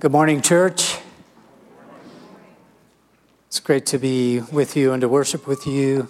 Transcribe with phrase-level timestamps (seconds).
[0.00, 0.96] Good morning, church.
[3.48, 6.08] It's great to be with you and to worship with you.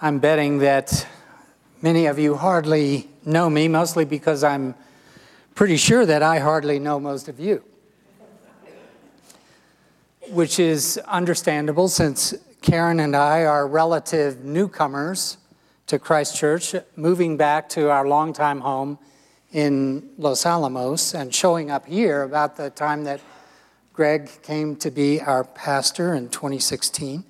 [0.00, 1.08] I'm betting that
[1.82, 4.76] many of you hardly know me, mostly because I'm
[5.56, 7.64] pretty sure that I hardly know most of you,
[10.28, 12.32] which is understandable since
[12.62, 15.36] Karen and I are relative newcomers
[15.88, 19.00] to Christ Church, moving back to our longtime home
[19.52, 23.20] in Los Alamos and showing up here about the time that
[23.92, 27.24] Greg came to be our pastor in 2016.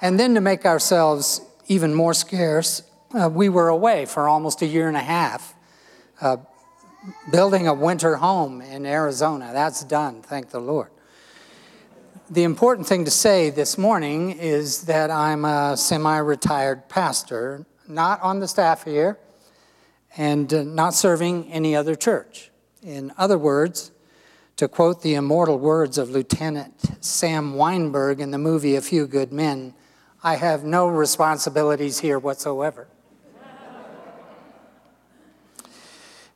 [0.00, 2.82] And then to make ourselves even more scarce,
[3.18, 5.54] uh, we were away for almost a year and a half,
[6.20, 6.36] uh,
[7.32, 9.50] building a winter home in Arizona.
[9.52, 10.90] That's done, thank the Lord.
[12.30, 18.20] The important thing to say this morning is that I'm a semi retired pastor, not
[18.20, 19.18] on the staff here
[20.16, 22.50] and uh, not serving any other church.
[22.82, 23.90] In other words,
[24.56, 29.32] to quote the immortal words of Lieutenant Sam Weinberg in the movie A Few Good
[29.32, 29.74] Men,
[30.22, 32.88] I have no responsibilities here whatsoever.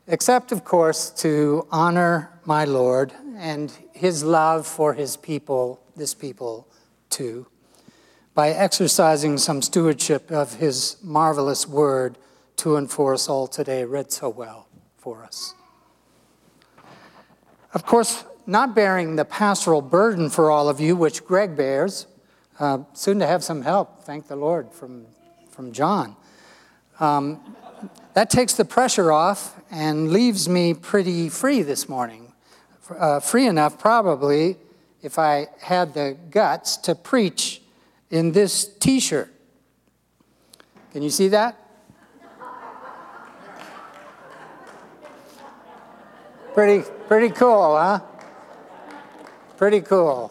[0.06, 6.68] Except, of course, to honor my Lord and his love for his people, this people
[7.08, 7.46] too,
[8.34, 12.18] by exercising some stewardship of his marvelous word
[12.62, 15.54] to and for us all today, read so well for us.
[17.74, 22.06] Of course, not bearing the pastoral burden for all of you, which Greg bears,
[22.60, 25.06] uh, soon to have some help, thank the Lord, from,
[25.50, 26.14] from John.
[27.00, 27.40] Um,
[28.14, 32.32] that takes the pressure off and leaves me pretty free this morning.
[32.96, 34.56] Uh, free enough, probably,
[35.02, 37.60] if I had the guts to preach
[38.08, 39.34] in this t shirt.
[40.92, 41.58] Can you see that?
[46.54, 48.00] Pretty, pretty cool, huh?
[49.56, 50.30] Pretty cool.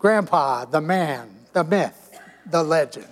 [0.00, 3.06] Grandpa, the man, the myth, the legend.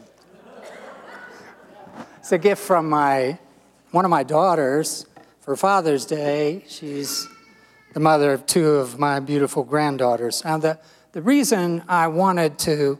[2.18, 3.38] It's a gift from my
[3.92, 5.06] one of my daughters
[5.42, 6.64] for Father's Day.
[6.66, 7.28] She's
[7.92, 10.44] the mother of two of my beautiful granddaughters.
[10.44, 10.80] Now, the,
[11.12, 12.98] the reason I wanted to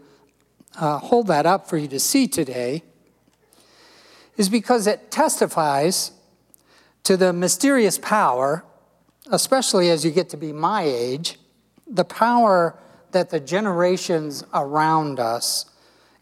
[0.79, 2.85] uh, hold that up for you to see today
[4.37, 6.13] is because it testifies
[7.03, 8.65] to the mysterious power
[9.31, 11.39] especially as you get to be my age,
[11.87, 12.79] the power
[13.13, 15.67] that the generations around us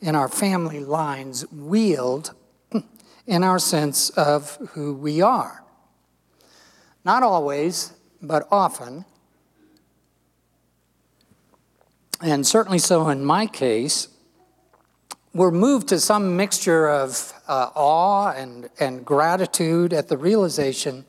[0.01, 2.35] in our family lines wield
[3.27, 5.65] in our sense of who we are.
[7.05, 9.05] Not always, but often.
[12.21, 14.09] And certainly so in my case,
[15.35, 21.05] we're moved to some mixture of uh, awe and, and gratitude at the realization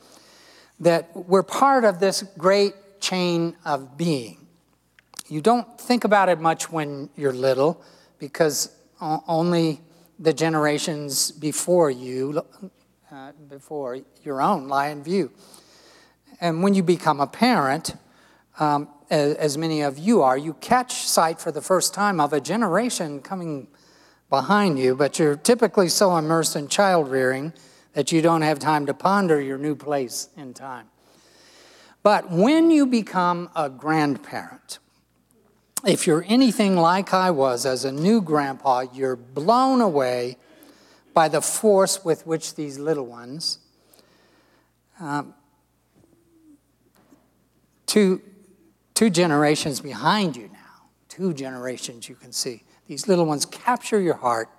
[0.84, 4.48] that we're part of this great chain of being.
[5.28, 7.82] You don't think about it much when you're little
[8.20, 9.82] because only
[10.20, 12.44] the generations before you,
[13.12, 15.32] uh, before your own, lie in view.
[16.40, 17.96] And when you become a parent,
[18.60, 22.34] um, as, as many of you are, you catch sight for the first time of
[22.34, 23.68] a generation coming
[24.30, 27.54] behind you, but you're typically so immersed in child rearing
[27.94, 30.88] that you don't have time to ponder your new place in time.
[32.02, 34.80] But when you become a grandparent,
[35.86, 40.38] if you're anything like I was as a new grandpa, you're blown away
[41.14, 43.60] by the force with which these little ones,
[45.00, 45.34] um,
[47.86, 48.22] two,
[48.96, 54.16] two generations behind you now, two generations you can see, these little ones capture your
[54.16, 54.50] heart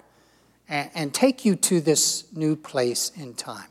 [0.68, 3.68] and, and take you to this new place in time.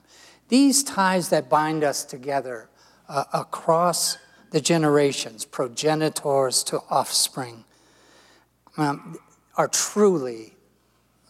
[0.49, 2.69] These ties that bind us together
[3.09, 4.17] uh, across
[4.51, 7.65] the generations, progenitors to offspring,
[8.77, 9.17] um,
[9.55, 10.53] are truly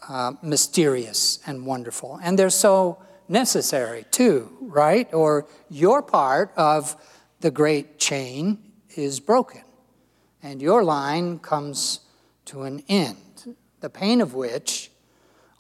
[0.09, 2.19] uh, mysterious and wonderful.
[2.21, 5.11] And they're so necessary too, right?
[5.13, 6.95] Or your part of
[7.39, 8.59] the great chain
[8.95, 9.63] is broken,
[10.41, 12.01] and your line comes
[12.45, 14.91] to an end, the pain of which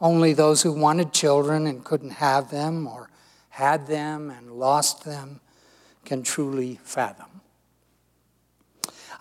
[0.01, 3.09] only those who wanted children and couldn't have them, or
[3.49, 5.39] had them and lost them,
[6.05, 7.41] can truly fathom.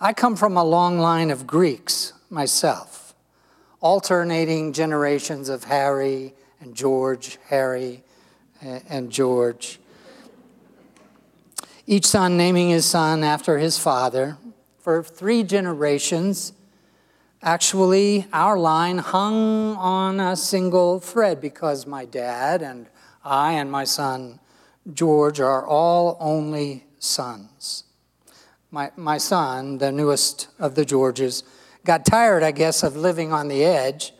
[0.01, 3.15] I come from a long line of Greeks myself,
[3.79, 8.03] alternating generations of Harry and George, Harry
[8.61, 9.79] and George.
[11.85, 14.37] Each son naming his son after his father.
[14.79, 16.53] For three generations,
[17.45, 22.87] Actually, our line hung on a single thread because my dad and
[23.21, 24.39] I and my son
[24.93, 27.83] George are all only sons.
[28.71, 31.43] my, my son, the newest of the Georges,
[31.83, 34.13] got tired, I guess, of living on the edge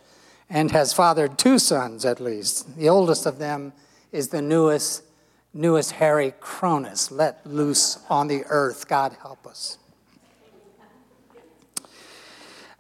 [0.50, 2.76] and has fathered two sons at least.
[2.76, 3.72] The oldest of them
[4.12, 5.02] is the newest,
[5.54, 8.90] newest Harry Cronus, let loose on the earth.
[8.90, 9.78] God help us.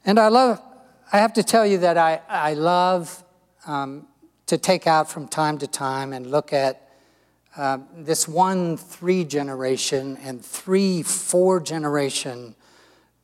[0.05, 0.61] And I love,
[1.11, 3.23] I have to tell you that I, I love
[3.65, 4.07] um,
[4.47, 6.89] to take out from time to time and look at
[7.55, 12.55] uh, this one three generation and three four generation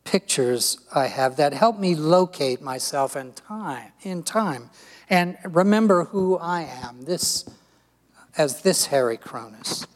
[0.04, 4.70] pictures I have that help me locate myself in time, in time
[5.10, 7.50] and remember who I am, this,
[8.38, 9.88] as this Harry Cronus.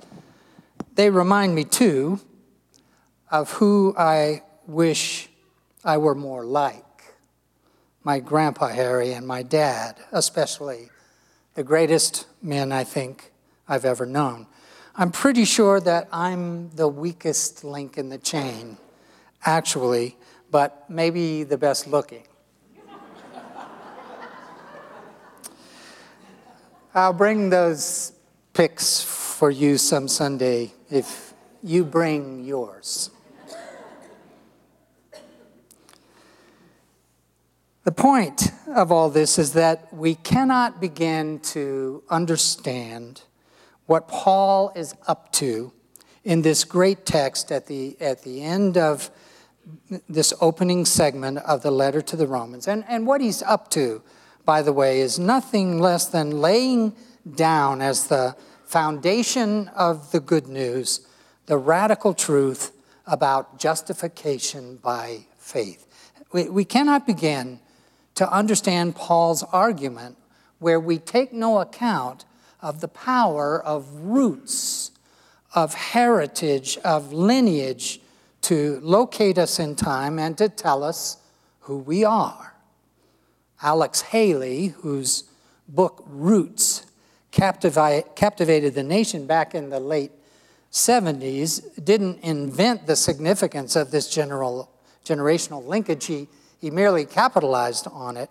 [0.96, 2.20] They remind me, too,
[3.30, 5.30] of who I wish
[5.86, 6.86] I were more like
[8.04, 10.90] my grandpa Harry and my dad, especially
[11.56, 13.32] the greatest men I think
[13.68, 14.48] I've ever known.
[14.96, 18.78] I'm pretty sure that I'm the weakest link in the chain
[19.46, 20.16] actually,
[20.52, 22.24] but maybe the best looking.
[26.94, 28.14] I'll bring those
[28.54, 33.10] pics for you some Sunday if you bring yours.
[37.84, 43.24] The point of all this is that we cannot begin to understand
[43.88, 45.74] what Paul is up to
[46.24, 49.12] in this great text at the, at the end of
[50.08, 52.70] this opening segment of the letter to the Romans.
[52.70, 54.02] And, and what he's up to,
[54.46, 56.96] by the way, is nothing less than laying
[57.36, 61.06] down as the foundation of the good news
[61.48, 62.72] the radical truth
[63.06, 65.86] about justification by faith.
[66.32, 67.60] We, we cannot begin
[68.16, 70.18] to understand Paul's argument
[70.60, 72.26] where we take no account
[72.62, 74.92] of the power of roots,
[75.54, 78.00] of heritage, of lineage
[78.42, 81.18] to locate us in time and to tell us
[81.62, 82.54] who we are.
[83.62, 85.24] Alex Haley, whose
[85.68, 86.86] book Roots
[87.32, 90.12] captivated the nation back in the late
[90.72, 94.70] 70s, didn't invent the significance of this general,
[95.06, 96.06] generational linkage.
[96.06, 96.28] He,
[96.64, 98.30] he merely capitalized on it.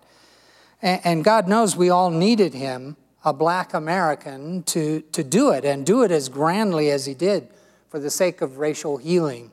[0.81, 5.85] And, God knows we all needed him, a black American, to, to do it and
[5.85, 7.47] do it as grandly as he did
[7.89, 9.51] for the sake of racial healing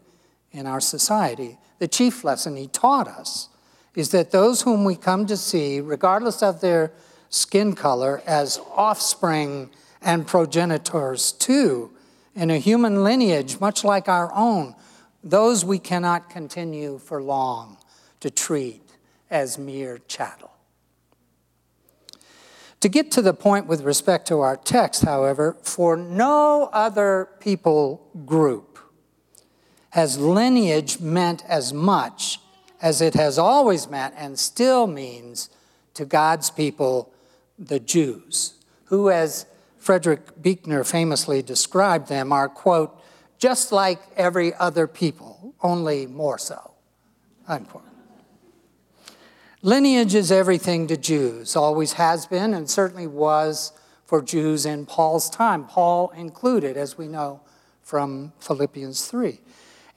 [0.51, 1.59] in our society.
[1.79, 3.51] The chief lesson he taught us
[3.95, 6.91] is that those whom we come to see, regardless of their
[7.29, 9.69] skin color, as offspring
[10.01, 11.91] and progenitors too,
[12.35, 14.75] in a human lineage much like our own,
[15.23, 17.77] those we cannot continue for long
[18.21, 18.83] to treat
[19.31, 20.51] as mere chattel.
[22.81, 28.09] To get to the point with respect to our text, however, for no other people
[28.25, 28.79] group
[29.91, 32.41] has lineage meant as much
[32.81, 35.51] as it has always meant and still means
[35.95, 37.13] to God's people,
[37.59, 39.45] the Jews, who, as
[39.77, 42.99] Frederick Buechner famously described them, are, quote,
[43.39, 46.73] just like every other people, only more so,
[47.47, 47.90] unquote.
[49.63, 53.73] Lineage is everything to Jews, always has been, and certainly was
[54.07, 57.43] for Jews in Paul's time, Paul included, as we know
[57.83, 59.39] from Philippians 3.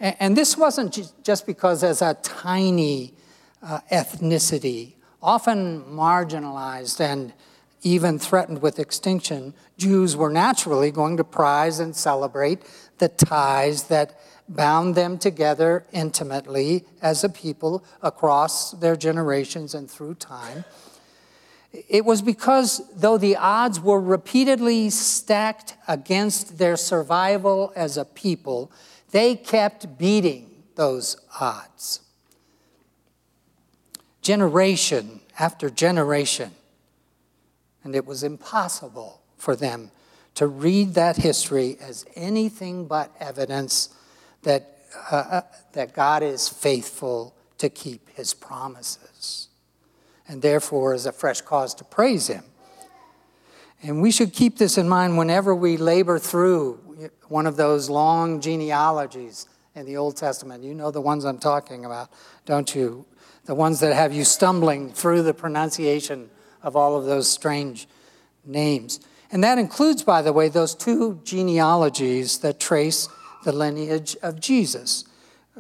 [0.02, 3.14] And this wasn't just because as a tiny
[3.62, 7.32] uh, ethnicity, often marginalized and
[7.84, 12.60] even threatened with extinction, Jews were naturally going to prize and celebrate
[12.98, 20.16] the ties that bound them together intimately as a people across their generations and through
[20.16, 20.66] time.
[21.90, 28.72] It was because, though the odds were repeatedly stacked against their survival as a people,
[29.12, 32.02] they kept beating those odds.
[34.22, 36.52] Generation after generation.
[37.84, 39.92] And it was impossible for them
[40.36, 43.93] to read that history as anything but evidence
[44.44, 44.78] that,
[45.12, 45.42] uh, uh
[45.74, 49.48] that God is faithful to keep his promises.
[50.28, 52.44] And therefore is a fresh cause to praise him.
[53.82, 56.80] And we should keep this in mind whenever we labor through
[57.28, 60.64] one of those long genealogies in the Old Testament.
[60.64, 62.10] You know the ones I'm talking about,
[62.46, 63.06] don't you?
[63.46, 66.30] The ones that have you stumbling through the pronunciation
[66.62, 67.88] of all of those strange
[68.46, 69.02] names.
[69.32, 73.10] And that includes, by the way, those two genealogies that trace
[73.44, 75.06] the lineage of Jesus,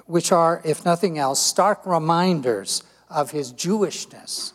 [0.05, 4.53] which are, if nothing else, stark reminders of his Jewishness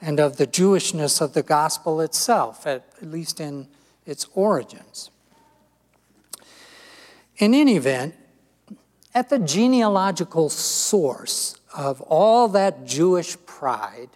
[0.00, 3.68] and of the Jewishness of the gospel itself, at least in
[4.04, 5.10] its origins.
[7.38, 8.14] In any event,
[9.14, 14.10] at the genealogical source of all that Jewish pride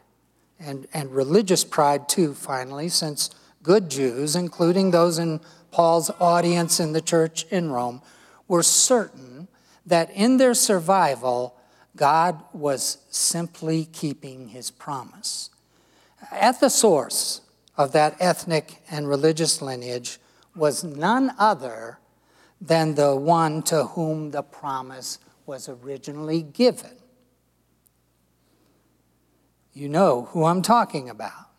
[0.58, 3.30] and, and religious pride, too, finally, since
[3.62, 5.40] good Jews, including those in
[5.70, 8.02] Paul's audience in the church in Rome,
[8.50, 9.46] were certain
[9.86, 11.56] that in their survival,
[11.94, 15.50] God was simply keeping his promise.
[16.32, 17.42] At the source
[17.76, 20.18] of that ethnic and religious lineage
[20.56, 22.00] was none other
[22.60, 26.96] than the one to whom the promise was originally given.
[29.72, 31.50] You know who I'm talking about.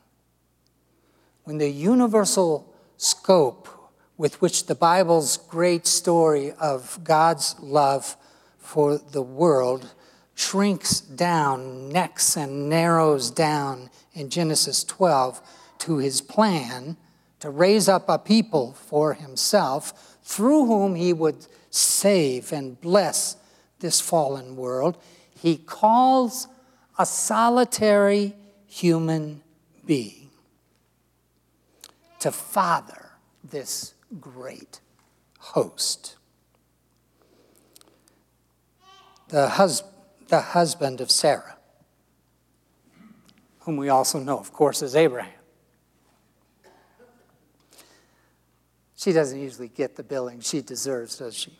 [1.45, 3.80] When the universal scope
[4.21, 8.15] with which the Bible's great story of God's love
[8.59, 9.95] for the world
[10.35, 15.41] shrinks down, necks and narrows down in Genesis 12
[15.79, 16.97] to his plan
[17.39, 23.37] to raise up a people for himself through whom he would save and bless
[23.79, 24.99] this fallen world,
[25.33, 26.47] he calls
[26.99, 28.35] a solitary
[28.67, 29.41] human
[29.83, 30.29] being
[32.19, 33.09] to father
[33.43, 34.79] this great
[35.39, 36.17] host.
[39.29, 39.83] The, hus-
[40.27, 41.57] the husband of Sarah,
[43.59, 45.31] whom we also know, of course, as Abraham.
[48.95, 51.57] She doesn't usually get the billing she deserves, does she?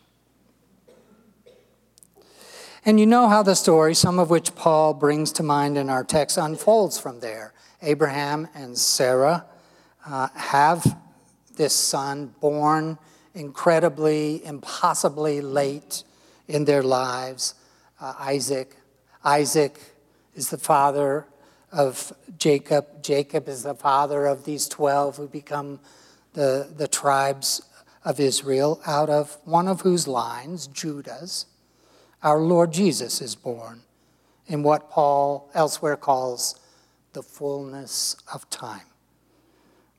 [2.84, 6.04] And you know how the story, some of which Paul brings to mind in our
[6.04, 7.52] text, unfolds from there.
[7.80, 9.44] Abraham and Sarah
[10.06, 10.96] uh, have
[11.62, 12.98] this son born
[13.34, 16.02] incredibly, impossibly late
[16.48, 17.54] in their lives,
[18.00, 18.74] uh, Isaac.
[19.24, 19.78] Isaac
[20.34, 21.24] is the father
[21.70, 23.00] of Jacob.
[23.00, 25.78] Jacob is the father of these 12 who become
[26.32, 27.62] the, the tribes
[28.04, 31.46] of Israel, out of one of whose lines, Judah's,
[32.24, 33.82] our Lord Jesus is born
[34.48, 36.58] in what Paul elsewhere calls
[37.12, 38.88] the fullness of time.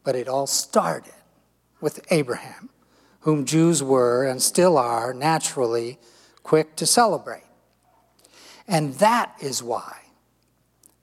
[0.04, 1.14] But it all started
[1.84, 2.70] with Abraham,
[3.20, 6.00] whom Jews were and still are naturally
[6.42, 7.44] quick to celebrate.
[8.68, 9.98] And that is why,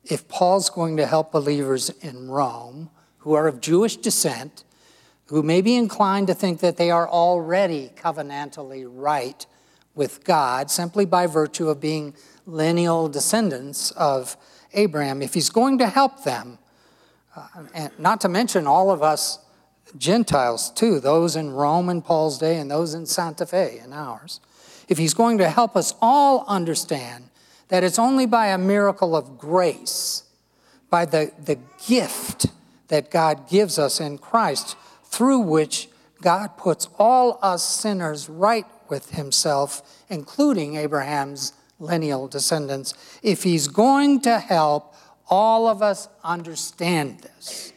[0.02, 4.64] if Paul's going to help believers in Rome who are of Jewish descent,
[5.26, 9.46] who may be inclined to think that they are already covenantally right
[9.94, 12.14] with God simply by virtue of being
[12.46, 14.38] lineal descendants of
[14.72, 16.58] Abraham, if he's going to help them,
[17.36, 19.38] uh, and not to mention all of us
[19.96, 24.40] Gentiles too, those in Rome in Paul's day and those in Santa Fe in ours,
[24.88, 27.30] if he's going to help us all understand
[27.68, 30.24] that it's only by a miracle of grace,
[30.90, 32.46] by the, the gift
[32.88, 35.88] that God gives us in Christ, through which
[36.20, 42.92] God puts all us sinners right with himself, including Abraham's lineal descendants,
[43.22, 44.94] if he's going to help
[45.28, 47.72] all of us understand this,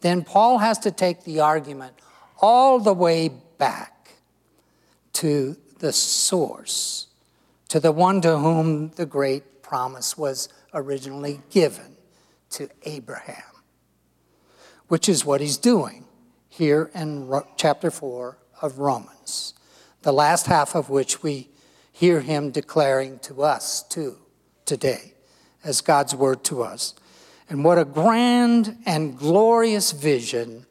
[0.00, 1.94] then Paul has to take the argument
[2.40, 4.16] all the way back
[5.14, 7.06] to the source,
[7.68, 11.96] to the one to whom the great promise was originally given,
[12.50, 13.42] to Abraham,
[14.88, 16.04] which is what he's doing
[16.48, 19.54] here in chapter 4 of Romans,
[20.02, 21.48] the last half of which we
[21.92, 24.16] hear him declaring to us too
[24.64, 25.14] today
[25.64, 26.94] as God's word to us.
[27.48, 30.66] And what a grand and glorious vision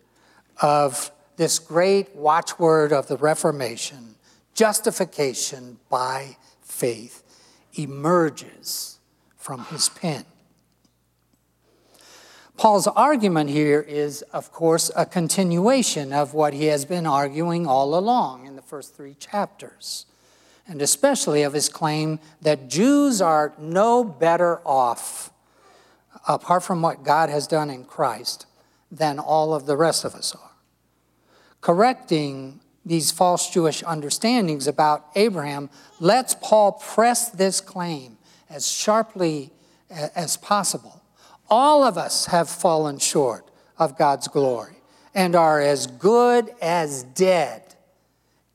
[0.61, 4.15] of this great watchword of the Reformation,
[4.53, 7.23] justification by faith,
[7.75, 8.99] emerges
[9.37, 10.25] from his pen.
[12.57, 17.97] Paul's argument here is, of course, a continuation of what he has been arguing all
[17.97, 20.05] along in the first three chapters,
[20.65, 25.31] and especially of his claim that Jews are no better off,
[26.27, 28.45] apart from what God has done in Christ,
[28.91, 30.51] than all of the rest of us are.
[31.61, 38.17] Correcting these false Jewish understandings about Abraham lets Paul press this claim
[38.49, 39.51] as sharply
[39.89, 41.01] as possible
[41.49, 44.77] all of us have fallen short of God's glory
[45.13, 47.75] and are as good as dead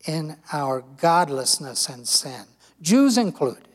[0.07, 2.45] in our godlessness and sin,
[2.81, 3.69] Jews included.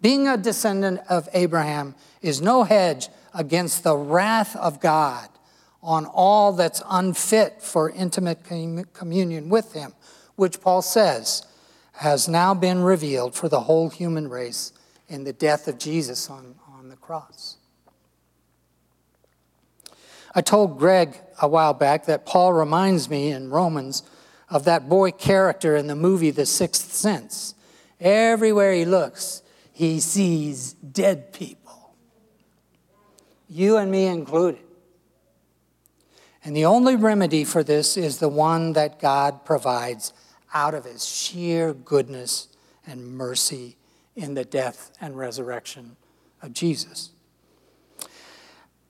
[0.00, 5.28] Being a descendant of Abraham is no hedge against the wrath of God
[5.82, 8.42] on all that's unfit for intimate
[8.92, 9.92] communion with Him,
[10.34, 11.46] which Paul says
[11.92, 14.72] has now been revealed for the whole human race
[15.08, 17.56] in the death of Jesus on, on the cross.
[20.34, 24.02] I told Greg a while back that Paul reminds me in Romans
[24.50, 27.54] of that boy character in the movie The Sixth Sense.
[28.00, 31.65] Everywhere he looks, he sees dead people,
[33.48, 34.60] you and me included.
[36.44, 40.12] And the only remedy for this is the one that God provides
[40.54, 42.48] out of his sheer goodness
[42.86, 43.76] and mercy
[44.14, 45.96] in the death and resurrection
[46.40, 47.10] of Jesus.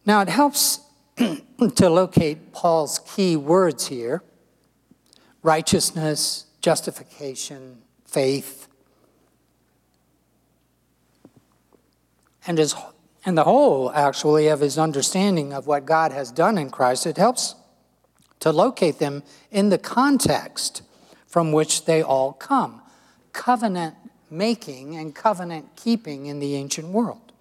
[0.05, 0.81] Now, it helps
[1.17, 4.23] to locate Paul's key words here
[5.43, 8.69] righteousness, justification, faith.
[12.49, 12.75] And his
[13.27, 17.17] and the whole, actually, of his understanding of what God has done in Christ, it
[17.17, 17.57] helps
[18.39, 20.83] to locate them in the context
[21.27, 22.81] from which they all come
[23.33, 23.95] covenant
[24.31, 27.33] making and covenant keeping in the ancient world.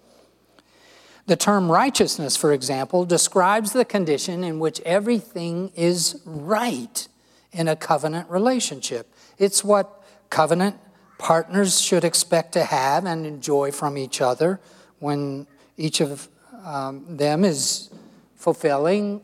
[1.27, 7.07] The term righteousness, for example, describes the condition in which everything is right
[7.53, 9.13] in a covenant relationship.
[9.37, 10.77] It's what covenant
[11.17, 14.59] partners should expect to have and enjoy from each other
[14.99, 16.29] when each of
[16.63, 17.89] um, them is
[18.35, 19.21] fulfilling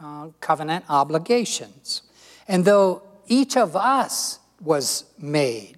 [0.00, 2.02] uh, covenant obligations.
[2.46, 5.76] And though each of us was made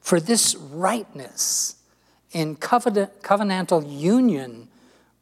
[0.00, 1.76] for this rightness
[2.32, 4.68] in covenant, covenantal union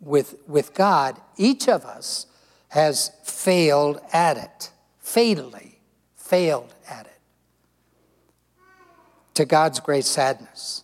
[0.00, 2.26] with, with God, each of us
[2.68, 5.78] has failed at it, fatally
[6.14, 7.20] failed at it,
[9.34, 10.82] to God's great sadness.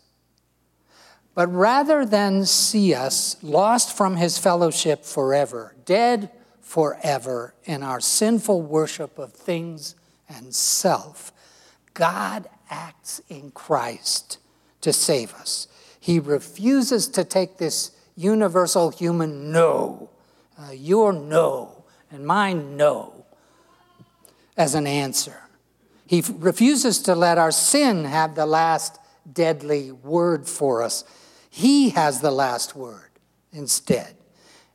[1.35, 8.63] But rather than see us lost from his fellowship forever, dead forever in our sinful
[8.63, 9.95] worship of things
[10.29, 11.33] and self,
[11.95, 14.39] God acts in Christ
[14.83, 15.69] to save us.
[15.99, 20.11] He refuses to take this universal human no,
[20.59, 23.25] uh, your no, and mine no,
[24.57, 25.43] as an answer.
[26.07, 28.99] He refuses to let our sin have the last
[29.31, 31.05] deadly word for us.
[31.55, 33.11] He has the last word
[33.53, 34.15] instead.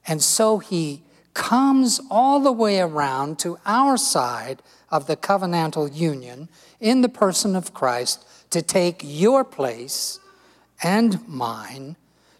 [0.05, 1.01] And so he
[1.33, 4.61] comes all the way around to our side
[4.91, 10.19] of the covenantal union in the person of Christ to take your place
[10.83, 11.95] and mine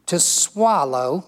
[0.06, 1.26] to swallow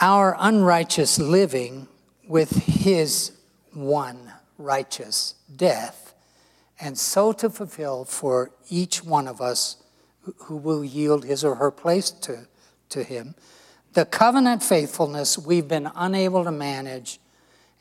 [0.00, 1.86] our unrighteous living
[2.26, 3.30] with his
[3.72, 6.14] one righteous death,
[6.80, 9.76] and so to fulfill for each one of us
[10.44, 12.46] who will yield his or her place to,
[12.90, 13.34] to him.
[13.92, 17.20] The covenant faithfulness we've been unable to manage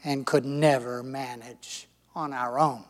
[0.03, 2.83] and could never manage on our own.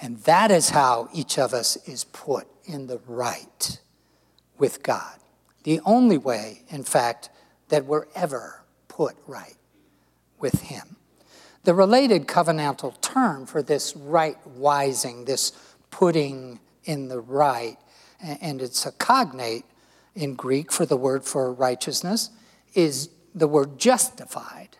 [0.00, 3.78] And that is how each of us is put in the right
[4.58, 5.18] with God.
[5.64, 7.30] The only way, in fact,
[7.68, 9.56] that we're ever put right
[10.38, 10.96] with Him.
[11.64, 15.52] The related covenantal term for this right wising, this
[15.90, 17.78] putting in the right,
[18.20, 19.64] and it's a cognate
[20.14, 22.30] in Greek for the word for righteousness,
[22.74, 24.76] is the word justified.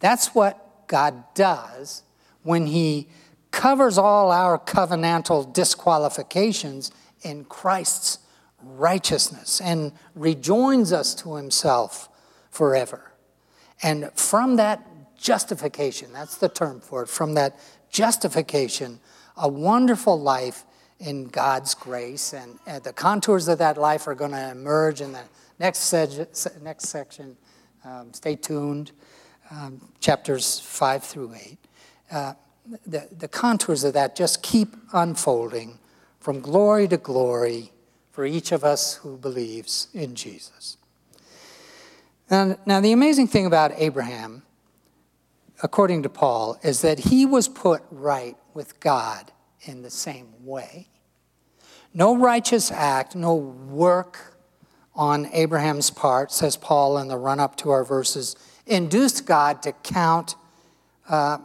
[0.00, 2.02] That's what God does
[2.42, 3.08] when He
[3.50, 6.90] covers all our covenantal disqualifications
[7.22, 8.18] in Christ's
[8.62, 12.08] righteousness and rejoins us to Himself
[12.50, 13.12] forever.
[13.82, 17.58] And from that justification, that's the term for it, from that
[17.90, 19.00] justification,
[19.36, 20.64] a wonderful life
[21.02, 22.32] in God's grace.
[22.32, 25.24] And, and the contours of that life are going to emerge in the
[25.58, 26.26] next, se-
[26.62, 27.36] next section.
[27.84, 28.92] Um, stay tuned,
[29.50, 31.58] um, chapters 5 through 8.
[32.10, 32.34] Uh,
[32.86, 35.78] the, the contours of that just keep unfolding
[36.20, 37.72] from glory to glory
[38.12, 40.76] for each of us who believes in Jesus.
[42.30, 44.42] Now, now, the amazing thing about Abraham,
[45.62, 50.88] according to Paul, is that he was put right with God in the same way.
[51.94, 54.36] No righteous act, no work
[54.94, 59.72] on Abraham's part, says Paul in the run up to our verses, induced God to
[59.72, 60.36] count
[61.08, 61.38] uh,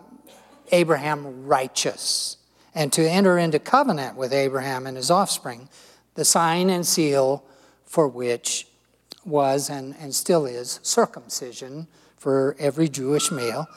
[0.71, 2.37] Abraham righteous
[2.75, 5.67] and to enter into covenant with Abraham and his offspring,
[6.15, 7.43] the sign and seal
[7.83, 8.67] for which
[9.25, 13.67] was and, and still is circumcision for every Jewish male.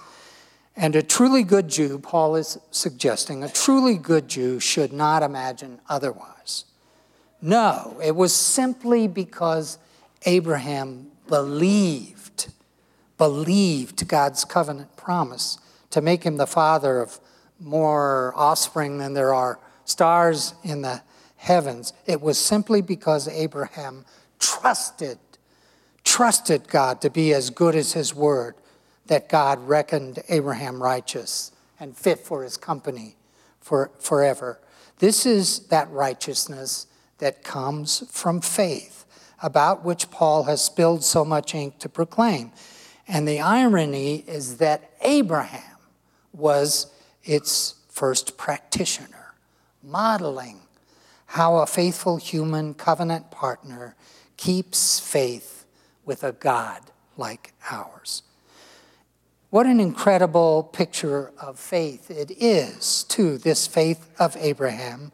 [0.76, 5.80] And a truly good Jew, Paul is suggesting, a truly good Jew should not imagine
[5.88, 6.64] otherwise.
[7.42, 9.78] No, it was simply because
[10.26, 12.52] Abraham believed,
[13.18, 15.58] believed God's covenant promise
[15.90, 17.18] to make him the father of
[17.58, 21.02] more offspring than there are stars in the
[21.36, 21.92] heavens.
[22.06, 24.04] It was simply because Abraham
[24.38, 25.18] trusted,
[26.04, 28.54] trusted God to be as good as his word
[29.10, 33.16] that God reckoned Abraham righteous and fit for his company
[33.60, 34.60] for, forever.
[35.00, 36.86] This is that righteousness
[37.18, 39.04] that comes from faith,
[39.42, 42.52] about which Paul has spilled so much ink to proclaim.
[43.08, 45.78] And the irony is that Abraham
[46.32, 46.86] was
[47.24, 49.34] its first practitioner,
[49.82, 50.60] modeling
[51.26, 53.96] how a faithful human covenant partner
[54.36, 55.66] keeps faith
[56.04, 58.22] with a God like ours.
[59.50, 65.10] What an incredible picture of faith it is, too, this faith of Abraham,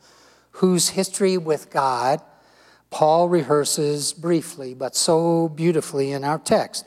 [0.50, 2.20] whose history with God
[2.90, 6.86] Paul rehearses briefly, but so beautifully in our text.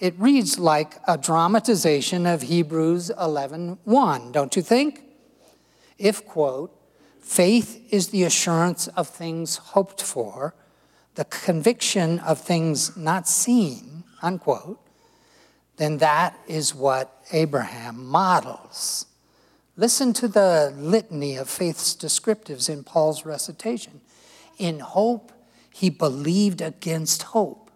[0.00, 5.04] It reads like a dramatization of Hebrews 11:1, don't you think?
[5.98, 6.76] If quote,
[7.20, 10.54] faith is the assurance of things hoped for,
[11.14, 14.80] the conviction of things not seen, unquote,
[15.78, 19.06] then that is what Abraham models.
[19.76, 24.00] Listen to the litany of faith's descriptives in Paul's recitation.
[24.58, 25.32] In hope,
[25.72, 27.70] he believed against hope.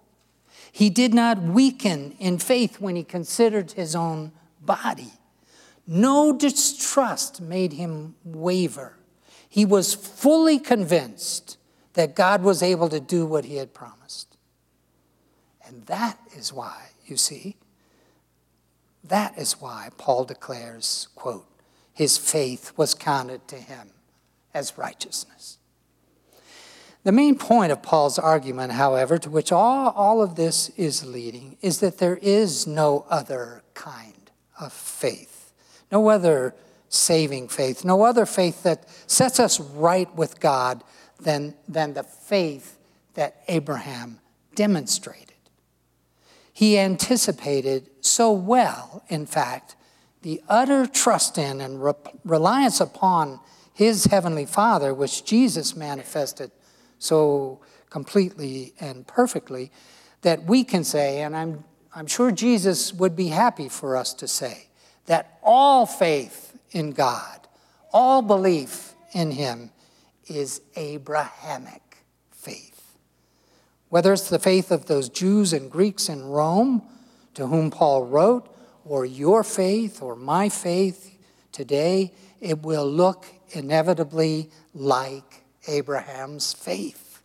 [0.72, 5.12] He did not weaken in faith when he considered his own body.
[5.86, 8.96] No distrust made him waver.
[9.48, 11.58] He was fully convinced
[11.92, 14.36] that God was able to do what he had promised.
[15.66, 17.56] And that is why, you see,
[19.04, 21.46] that is why Paul declares, quote,
[21.92, 23.90] his faith was counted to him
[24.54, 25.58] as righteousness.
[27.04, 31.56] The main point of Paul's argument, however, to which all, all of this is leading,
[31.60, 35.52] is that there is no other kind of faith,
[35.90, 36.54] no other
[36.88, 40.84] saving faith, no other faith that sets us right with God
[41.18, 42.78] than, than the faith
[43.14, 44.20] that Abraham
[44.54, 45.31] demonstrated.
[46.62, 49.75] He anticipated so well, in fact,
[50.22, 51.94] the utter trust in and re-
[52.25, 53.40] reliance upon
[53.75, 56.53] his heavenly Father, which Jesus manifested
[57.01, 59.72] so completely and perfectly,
[60.20, 61.64] that we can say, and I'm,
[61.96, 64.68] I'm sure Jesus would be happy for us to say,
[65.07, 67.40] that all faith in God,
[67.92, 69.72] all belief in Him
[70.29, 72.71] is Abrahamic faith.
[73.92, 76.81] Whether it's the faith of those Jews and Greeks in Rome
[77.35, 78.48] to whom Paul wrote,
[78.87, 81.14] or your faith or my faith
[81.52, 87.20] today, it will look inevitably like Abraham's faith.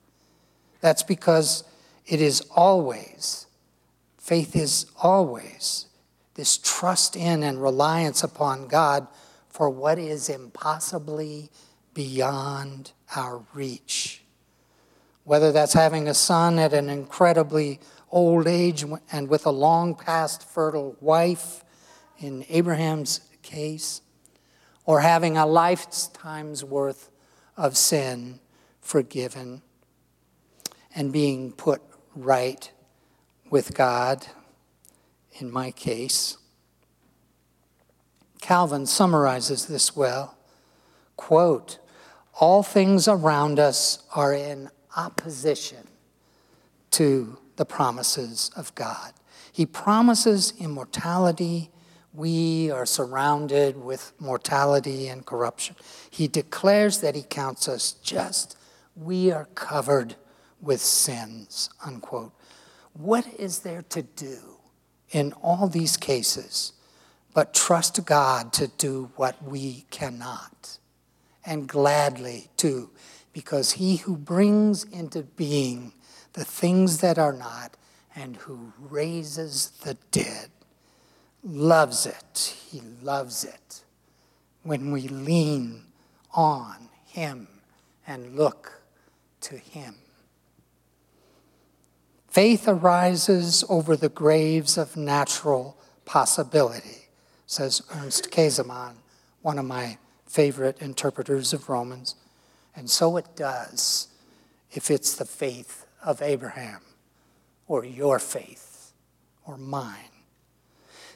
[0.81, 1.63] That's because
[2.05, 3.47] it is always,
[4.17, 5.85] faith is always
[6.33, 9.07] this trust in and reliance upon God
[9.47, 11.49] for what is impossibly
[11.93, 14.21] beyond our reach.
[15.27, 20.41] Whether that's having a son at an incredibly old age and with a long past
[20.41, 21.65] fertile wife
[22.17, 23.99] in Abraham's case,
[24.85, 27.09] or having a lifetime's worth
[27.57, 28.39] of sin
[28.79, 29.63] forgiven
[30.95, 31.81] and being put
[32.15, 32.71] right
[33.49, 34.27] with God,
[35.41, 36.37] in my case.
[38.39, 40.37] Calvin summarizes this well.
[41.17, 41.79] Quote,
[42.39, 45.87] all things around us are in opposition
[46.91, 49.13] to the promises of God.
[49.51, 51.69] He promises immortality.
[52.13, 55.75] We are surrounded with mortality and corruption.
[56.09, 58.57] He declares that He counts us just.
[58.95, 60.15] We are covered
[60.61, 62.33] with sins, unquote.
[62.93, 64.57] What is there to do
[65.11, 66.73] in all these cases
[67.33, 70.79] but trust God to do what we cannot?
[71.45, 72.89] And gladly, too,
[73.37, 75.93] because He who brings into being
[76.33, 77.77] the things that are not,
[78.15, 80.49] and who raises the dead.
[81.43, 82.55] Loves it.
[82.71, 83.83] He loves it
[84.63, 85.83] when we lean
[86.33, 87.47] on Him
[88.07, 88.81] and look
[89.41, 89.97] to Him.
[92.27, 97.09] Faith arises over the graves of natural possibility,
[97.45, 98.95] says Ernst Käsemann,
[99.43, 102.15] one of my favorite interpreters of Romans.
[102.77, 104.07] And so it does
[104.71, 106.81] if it's the faith of Abraham
[107.67, 108.93] or your faith
[109.45, 110.11] or mine.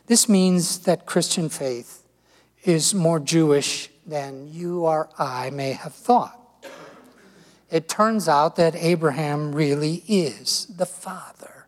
[0.08, 2.04] This means that Christian faith
[2.64, 6.38] is more Jewish than you or I may have thought.
[7.70, 11.68] It turns out that Abraham really is the father,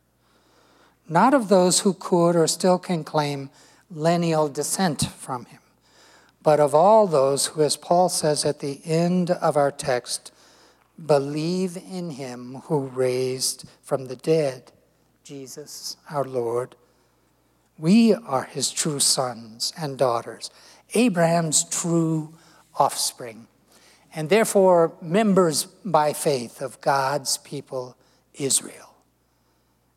[1.07, 3.49] not of those who could or still can claim
[3.89, 5.61] lineal descent from him,
[6.43, 10.31] but of all those who, as Paul says at the end of our text,
[11.03, 14.71] Believe in him who raised from the dead
[15.23, 16.75] Jesus our Lord.
[17.79, 20.51] We are his true sons and daughters,
[20.93, 22.35] Abraham's true
[22.77, 23.47] offspring,
[24.13, 27.97] and therefore members by faith of God's people,
[28.35, 28.95] Israel.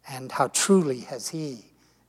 [0.09, 1.67] And how truly has he,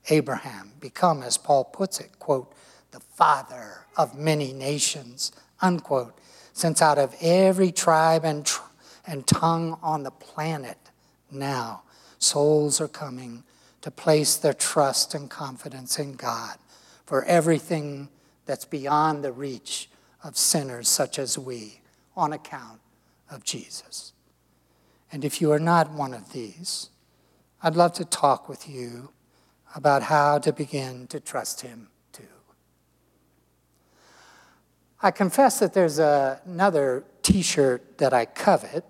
[0.08, 2.54] Abraham, become, as Paul puts it, quote,
[2.92, 6.18] the father of many nations, unquote,
[6.54, 8.62] since out of every tribe and, tr-
[9.06, 10.78] and tongue on the planet
[11.30, 11.82] now
[12.18, 13.44] souls are coming
[13.82, 16.56] to place their trust and confidence in God
[17.04, 18.08] for everything
[18.46, 19.88] that's beyond the reach
[20.24, 21.80] of sinners such as we
[22.16, 22.80] on account
[23.30, 24.12] of Jesus.
[25.12, 26.90] And if you are not one of these,
[27.62, 29.10] I'd love to talk with you
[29.74, 32.22] about how to begin to trust Him too.
[35.00, 38.84] I confess that there's a, another t shirt that I covet,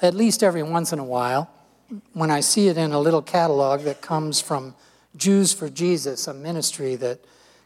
[0.00, 1.50] at least every once in a while,
[2.12, 4.74] when I see it in a little catalog that comes from
[5.16, 7.20] Jews for Jesus, a ministry that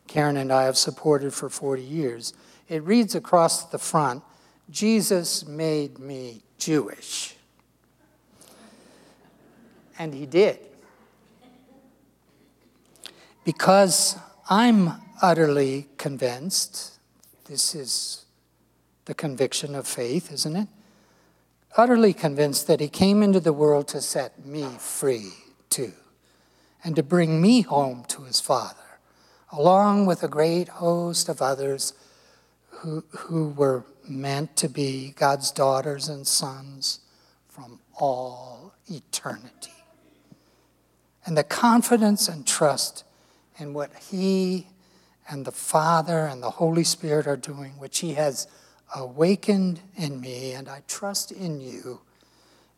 [0.07, 2.33] Karen and I have supported for 40 years.
[2.69, 4.23] It reads across the front
[4.71, 7.35] Jesus made me Jewish.
[9.99, 10.59] And he did.
[13.45, 14.17] Because
[14.49, 16.99] I'm utterly convinced,
[17.47, 18.27] this is
[19.07, 20.69] the conviction of faith, isn't it?
[21.77, 25.33] Utterly convinced that he came into the world to set me free
[25.71, 25.95] too,
[26.85, 28.83] and to bring me home to his Father
[29.53, 31.93] along with a great host of others
[32.71, 37.01] who, who were meant to be God's daughters and sons
[37.49, 39.71] from all eternity.
[41.25, 43.05] And the confidence and trust
[43.59, 44.67] in what He
[45.29, 48.47] and the Father and the Holy Spirit are doing, which He has
[48.95, 52.01] awakened in me, and I trust in you,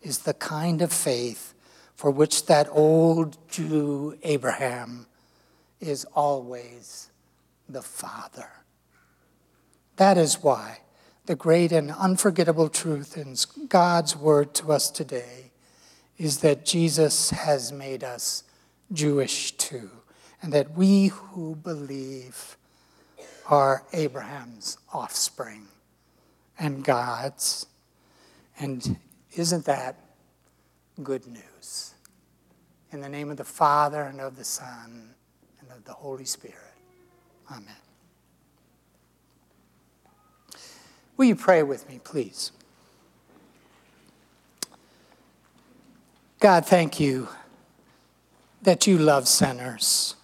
[0.02, 1.54] is the kind of faith
[1.94, 5.06] for which that old Jew Abraham
[5.80, 7.10] is always
[7.68, 8.50] the Father.
[9.96, 10.80] That is why
[11.26, 13.36] the great and unforgettable truth in
[13.68, 15.52] God's word to us today
[16.18, 18.44] is that Jesus has made us
[18.92, 19.90] Jewish too,
[20.44, 22.58] and that we who believe
[23.48, 25.68] are Abraham's offspring
[26.58, 27.64] and God's.
[28.58, 28.98] And
[29.32, 29.98] isn't that
[31.02, 31.94] good news?
[32.92, 35.14] In the name of the Father and of the Son
[35.60, 36.58] and of the Holy Spirit.
[37.50, 37.64] Amen.
[41.16, 42.52] Will you pray with me, please?
[46.38, 47.28] God, thank you
[48.60, 50.16] that you love sinners.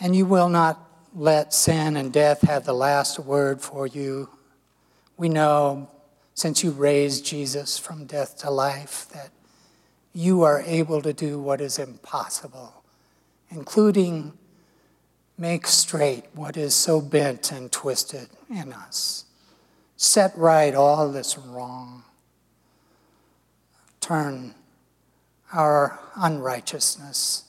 [0.00, 0.82] And you will not
[1.14, 4.30] let sin and death have the last word for you.
[5.16, 5.90] We know,
[6.34, 9.30] since you raised Jesus from death to life, that
[10.14, 12.80] you are able to do what is impossible
[13.50, 14.32] including
[15.36, 19.24] make straight what is so bent and twisted in us,
[19.96, 22.04] set right all that's wrong,
[24.00, 24.54] turn
[25.52, 27.44] our unrighteousness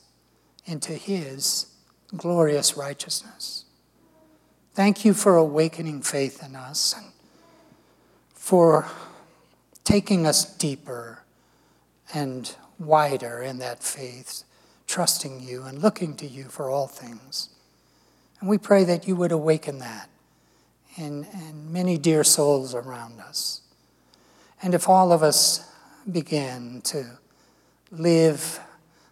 [0.66, 1.66] into His
[2.16, 3.64] glorious righteousness.
[4.74, 7.06] Thank you for awakening faith in us and
[8.34, 8.88] for
[9.84, 11.22] taking us deeper
[12.14, 14.44] and wider in that faith
[14.86, 17.48] trusting you and looking to you for all things.
[18.40, 20.10] And we pray that you would awaken that
[20.96, 23.62] in, in many dear souls around us.
[24.62, 25.70] And if all of us
[26.10, 27.18] begin to
[27.90, 28.60] live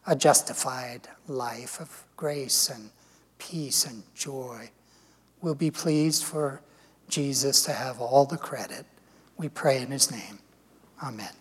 [0.07, 2.91] a justified life of grace and
[3.39, 4.71] peace and joy,
[5.41, 6.61] we'll be pleased for
[7.09, 8.85] Jesus to have all the credit.
[9.39, 10.39] We pray in his name.
[11.03, 11.40] Amen.